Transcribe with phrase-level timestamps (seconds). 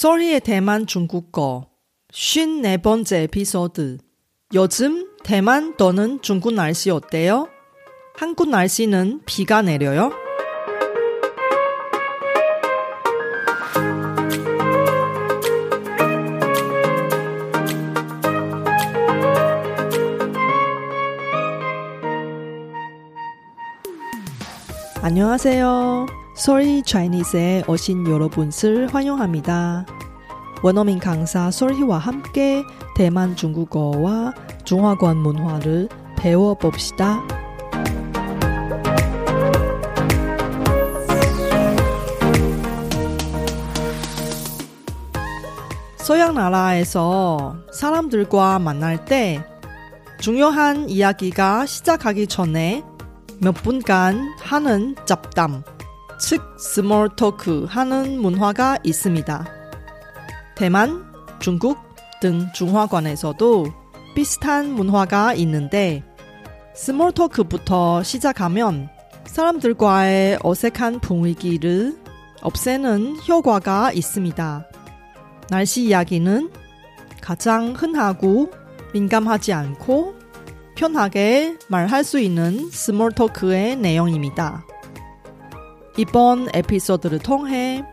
[0.00, 1.66] 썰희의 대만 중국어
[2.10, 3.98] 54번째 에피소드
[4.54, 7.50] 요즘 대만 또는 중국 날씨 어때요?
[8.14, 10.10] 한국 날씨는 비가 내려요?
[25.02, 26.19] 안녕하세요.
[26.40, 29.84] 솔희 차이니스에 오신 여러분을 환영합니다.
[30.62, 32.64] 원어민 강사 솔희와 함께
[32.96, 34.32] 대만 중국어와
[34.64, 37.22] 중화권 문화를 배워봅시다.
[45.98, 49.44] 서양 나라에서 사람들과 만날 때
[50.20, 52.82] 중요한 이야기가 시작하기 전에
[53.42, 55.62] 몇 분간 하는 잡담,
[56.20, 59.46] 즉 small talk 하는 문화가 있습니다.
[60.54, 61.02] 대만,
[61.40, 61.78] 중국
[62.20, 63.66] 등 중화권에서도
[64.14, 66.04] 비슷한 문화가 있는데
[66.74, 68.90] small talk부터 시작하면
[69.24, 71.98] 사람들과의 어색한 분위기를
[72.42, 74.66] 없애는 효과가 있습니다.
[75.48, 76.50] 날씨 이야기는
[77.22, 78.50] 가장 흔하고
[78.92, 80.14] 민감하지 않고
[80.74, 84.64] 편하게 말할 수 있는 small talk의 내용입니다.
[86.00, 87.84] 이번 에피소드를 통해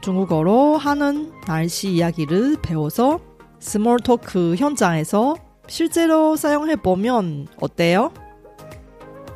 [0.00, 3.18] 중국어로 하는 날씨 이야기를 배워서
[3.58, 5.34] small talk 현장에서
[5.66, 8.12] 실제로 사용해 보면 어때요?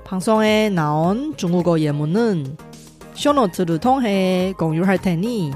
[0.05, 2.57] 방송에 나온 중국어 예문은
[3.15, 5.51] 쇼노트를 통해 공유할 테니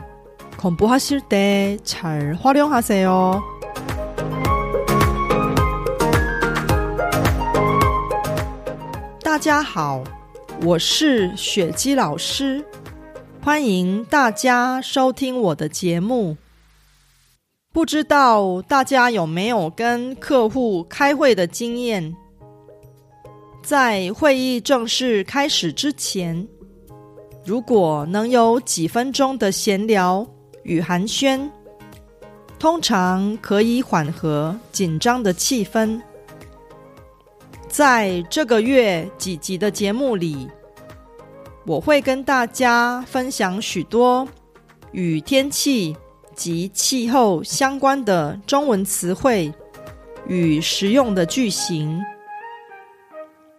[0.59, 3.43] 공부하실 때 잘 활용하세요.
[9.23, 10.03] 다家好
[10.63, 12.63] 我是雪姬老师，
[13.43, 16.37] 欢迎大家收听我的节目。
[17.73, 22.15] 不知道大家有没有跟客户开会的经验？
[23.63, 26.47] 在会议正式开始之前，
[27.43, 30.27] 如果能有几分钟的闲聊
[30.65, 31.51] 与寒暄，
[32.59, 35.99] 通常可以缓和紧张的气氛。
[37.69, 40.49] 在这个月几集的节目里，
[41.67, 44.27] 我会跟大家分享许多
[44.93, 45.95] 与天气
[46.35, 49.53] 及气候相关的中文词汇
[50.27, 52.03] 与实用的句型。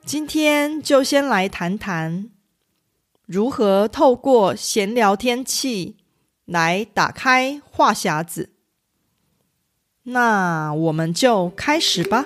[0.03, 2.31] 今天就先来谈谈
[3.27, 5.97] 如何透过闲聊天气
[6.45, 8.49] 来打开话匣子。
[10.03, 12.25] 那我们就开始吧。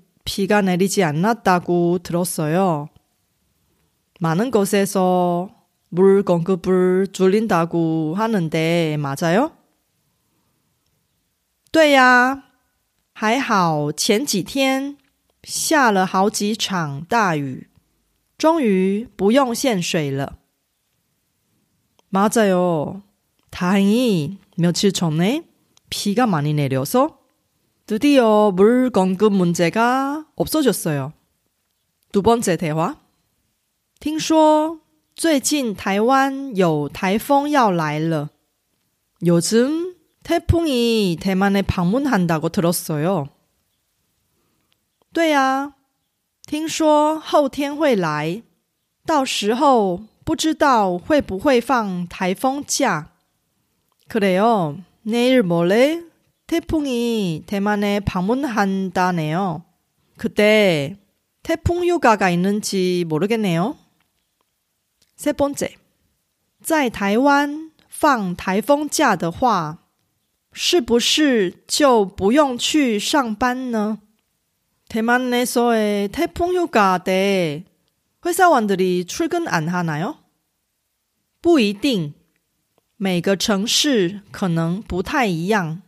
[0.24, 2.88] 비가 내리지 않았다고 들었어요.
[4.20, 5.50] 많은 곳에서
[5.88, 9.52] 물 공급을 줄인다고 하는데 맞아요?
[11.70, 12.44] 对呀，
[13.12, 14.96] 还好前几天
[15.44, 17.68] 下了好几场大雨，
[18.38, 20.38] 终于不用限水了。
[22.08, 23.02] 맞아요.
[23.50, 25.44] 다행히 며칠 전에
[25.90, 27.18] 비가 많이 내려서
[27.90, 31.12] 드디어 물 공급 문제가 없어졌어요.
[32.12, 32.96] 두 번째 대화.
[34.00, 34.80] 听说
[35.14, 38.30] 最近台湾有台风要来了.
[39.24, 43.28] 요즘 태풍이 대만에 방문한다고 들었어요.
[45.12, 45.74] 对呀，
[46.46, 48.42] 听说后天会来，
[49.06, 53.12] 到时候不知道会不会放台风假。
[54.08, 54.78] 그래요.
[55.02, 56.02] 내일 모레
[56.50, 59.64] 태풍이 대만에 방문한다네요.
[60.16, 60.96] 그때
[61.42, 63.76] 태풍 휴가가 있는지 모르겠네요.
[65.16, 65.74] 세 번째,
[66.62, 69.78] 在台湾放台风假的话，
[70.52, 73.98] 是不是就不用去上班呢？
[74.88, 77.64] 대만에서의 태풍 휴가 때
[78.24, 80.18] 회사원들이 출근 안 하나요?
[81.40, 82.14] 不一定，
[82.96, 85.82] 每个城市可能不太一样。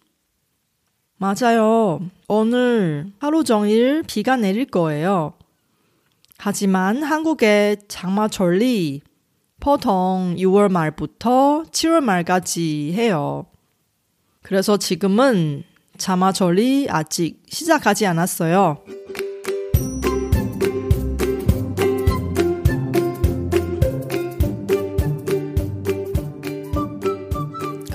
[1.21, 5.41] 맞아요 오늘 하루 종일 비가 내릴 거예요하지만일교차가크니까밤에나가면얇은가디건하나입는게좋습니다
[6.39, 9.01] 하지만 한국의 장마철이
[9.59, 13.45] 보통 6월 말부터 7월 말까지 해요.
[14.41, 15.63] 그래서 지금은
[15.99, 18.83] 장마철이 아직 시작하지 않았어요.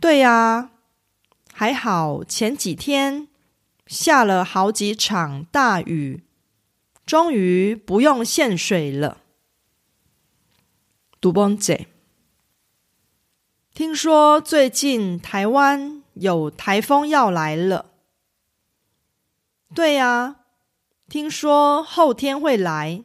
[0.00, 0.70] 对呀，
[1.52, 3.26] 还好前几天
[3.86, 6.22] 下了好几场大雨，
[7.04, 9.18] 终于不用限水了。
[11.20, 11.88] 杜邦姐，
[13.74, 17.86] 听说最近台湾有台风要来了。
[19.74, 20.36] 对呀，
[21.08, 23.02] 听说后天会来，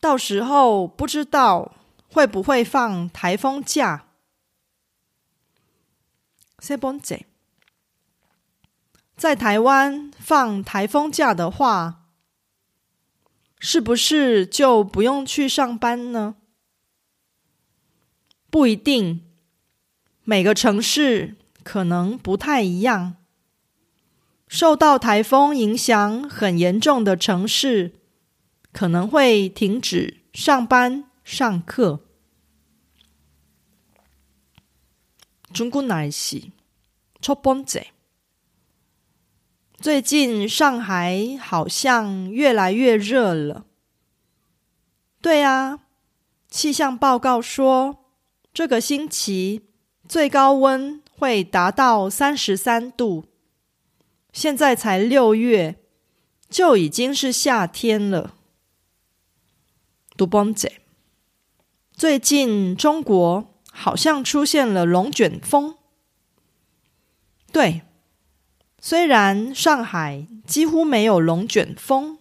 [0.00, 1.76] 到时候不知道
[2.08, 4.05] 会不会放台风假。
[6.59, 7.25] 세 번째，
[9.15, 12.07] 在台湾放台风假的话，
[13.59, 16.35] 是不是就不用去上班呢？
[18.49, 19.23] 不一定，
[20.23, 23.15] 每个城市可能不太一样。
[24.47, 27.99] 受到台风影响很严重的城市，
[28.73, 32.01] 可能会停止上班上课。
[35.55, 37.87] 中国날씨첫번째
[39.79, 43.65] 最近上海好像越来越热了。
[45.21, 45.79] 对啊，
[46.49, 48.05] 气象报告说
[48.53, 49.67] 这个星期
[50.07, 53.25] 最高温会达到三十三度。
[54.31, 55.75] 现在才六月，
[56.49, 58.35] 就已经是夏天了。
[60.15, 60.71] 두번째
[61.93, 63.47] 最近中国。
[63.75, 65.75] 好像出现了龙卷风。
[67.51, 67.81] 对，
[68.79, 72.19] 虽然上海几乎没有龙卷风，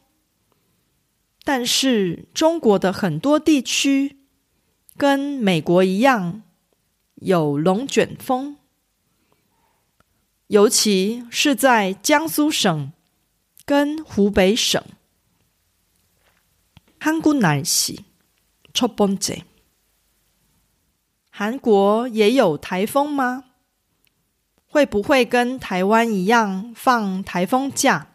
[1.45, 4.19] 但是中国的很多地区
[4.97, 6.43] 跟美国一样
[7.15, 8.57] 有龙卷风，
[10.49, 12.93] 尤其是在江苏省
[13.65, 14.83] 跟湖北省。
[16.99, 19.45] 한국날씨첫번째
[21.38, 23.44] 韩国也有台风吗？
[24.68, 28.08] 会不会跟台湾一样放台风假？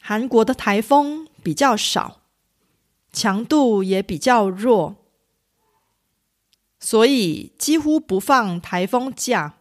[0.00, 2.20] 韩国的台风比较少，
[3.12, 4.94] 强度也比较弱，
[6.78, 9.54] 所以几乎不放台风假。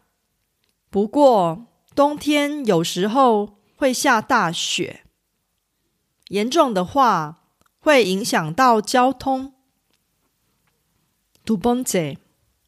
[0.91, 1.65] 不过
[1.95, 5.03] 冬天有时候会下大雪，
[6.27, 7.41] 严重的话
[7.79, 9.55] 会影响到交通。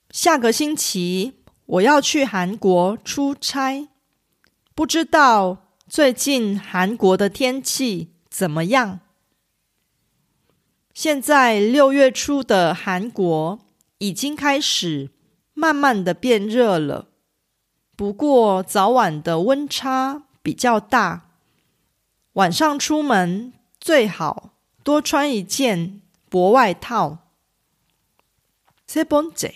[0.10, 1.34] 下个星期
[1.66, 3.88] 我要去韩国出差，
[4.74, 5.58] 不知道
[5.88, 9.00] 最近韩国的天气怎么样？
[10.94, 13.60] 现在六月初的韩国
[14.00, 15.12] 已经开始
[15.54, 17.08] 慢慢的变热了，
[17.96, 21.30] 不过早晚的温差比较大，
[22.34, 24.52] 晚上出门最好
[24.84, 27.21] 多穿一件薄外套。
[28.91, 29.55] 세번째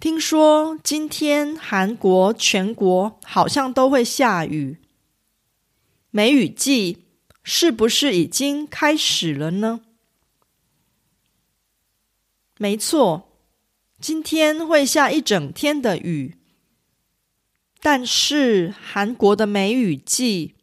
[0.00, 4.78] 听说今天韩国全国好像都会下雨，
[6.10, 7.04] 梅雨季
[7.42, 9.80] 是不是已经开始了呢？
[12.58, 13.30] 没错，
[14.00, 16.36] 今天会下一整天的雨。
[17.80, 20.54] 但是韩国的梅雨季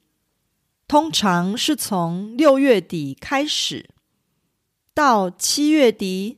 [0.88, 3.90] 通常是从六月底开始，
[4.94, 6.38] 到七月底。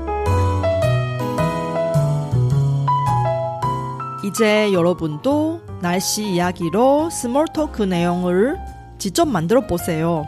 [4.23, 8.57] 이제 여러분도 날씨 이야기로 small talk 내용을
[8.99, 10.25] 직접 만들어 보세요.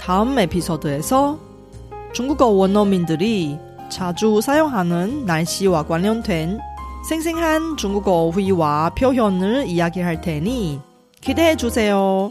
[0.00, 1.38] 다음 에피소드에서
[2.12, 3.58] 중국어 원어민들이
[3.88, 6.60] 자주 사용하는 날씨와 관련된
[7.08, 10.80] 생생한 중국어 어휘와 표현을 이야기할 테니
[11.20, 12.30] 기대해 주세요.